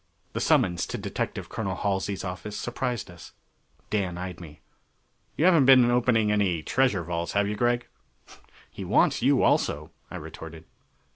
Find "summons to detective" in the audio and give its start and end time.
0.41-1.47